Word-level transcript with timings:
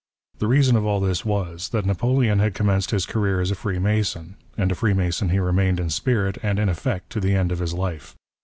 The 0.39 0.47
reason 0.47 0.75
of 0.75 0.83
all 0.83 0.99
this 0.99 1.23
was, 1.25 1.69
that 1.69 1.85
Napoleon 1.85 2.39
had 2.39 2.55
com 2.55 2.65
menced 2.65 2.89
his 2.89 3.05
career 3.05 3.39
as 3.39 3.51
a 3.51 3.55
Freemason, 3.55 4.33
and 4.57 4.71
a 4.71 4.73
Freemason 4.73 5.29
he 5.29 5.37
remained 5.37 5.79
in 5.79 5.91
spirit 5.91 6.39
and 6.41 6.57
in 6.57 6.69
effect 6.69 7.11
to 7.11 7.19
the 7.19 7.35
end 7.35 7.51
f»f 7.51 7.59
his 7.61 7.75
life. 7.75 8.15